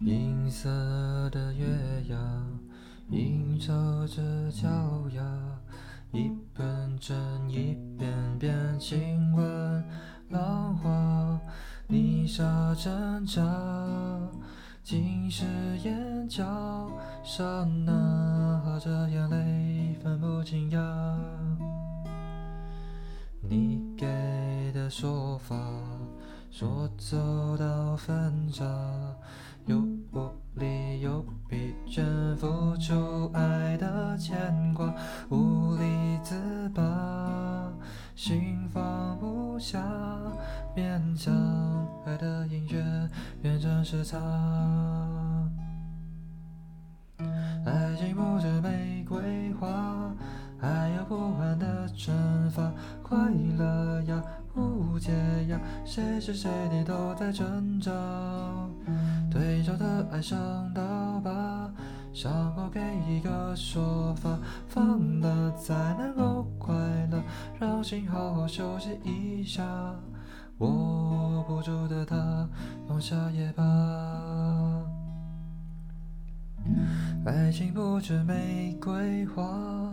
[0.00, 0.68] 银色
[1.30, 1.64] 的月
[2.08, 2.16] 牙，
[3.10, 3.72] 映照
[4.08, 4.68] 着脚
[5.14, 5.22] 丫，
[6.12, 7.16] 一本正
[7.48, 9.84] 一遍遍亲吻
[10.30, 11.40] 浪花，
[11.86, 13.40] 泥沙挣扎，
[14.82, 15.44] 浸湿
[15.82, 16.44] 眼角，
[17.22, 17.42] 刹
[17.86, 20.80] 那和着眼泪分不清呀。
[23.40, 24.06] 你给
[24.72, 25.56] 的说法，
[26.50, 28.64] 说走到分岔，
[32.44, 34.36] 付出爱的牵
[34.74, 34.92] 挂，
[35.30, 37.72] 无力自拔，
[38.14, 39.82] 心放不下，
[40.76, 41.32] 勉强
[42.04, 43.08] 爱的音乐
[43.40, 44.18] 变成时差。
[47.64, 50.12] 爱情不止玫瑰花，
[50.60, 52.12] 还有不完的惩
[52.50, 52.70] 罚。
[53.02, 53.16] 快
[53.56, 54.22] 乐呀，
[54.54, 55.12] 误解
[55.48, 57.90] 呀，谁是谁的都在挣扎。
[59.30, 60.38] 对照的爱上
[60.74, 60.82] 刀
[61.24, 61.72] 疤，
[62.14, 66.72] 伤口给一个说法，放了才能够快
[67.10, 67.20] 乐，
[67.58, 69.64] 让心好好休息一下。
[70.58, 72.48] 握不住的他，
[72.88, 73.64] 放下也罢。
[77.26, 79.92] 爱情不止玫瑰花，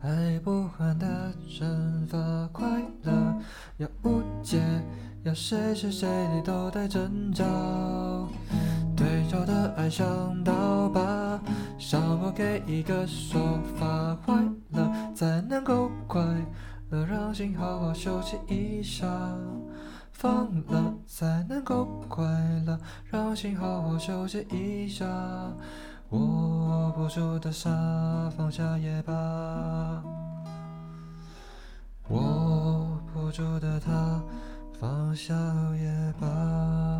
[0.00, 2.18] 爱不完的惩罚。
[2.52, 2.68] 快
[3.04, 3.12] 乐
[3.76, 4.60] 要无解，
[5.22, 7.44] 要谁是谁你都在挣扎。
[8.96, 11.00] 对照的爱像刀疤，
[11.82, 14.16] 伤口给一个说法。
[14.24, 16.22] 快乐才能够快
[16.90, 19.04] 乐，让心好好休息一下。
[20.12, 22.24] 放了才能够快
[22.64, 22.78] 乐，
[23.10, 25.04] 让心好好休息一下。
[26.10, 27.68] 握不住的沙，
[28.36, 29.12] 放下也罢。
[32.10, 34.22] 握不住的他，
[34.78, 35.34] 放下
[35.74, 36.91] 也罢。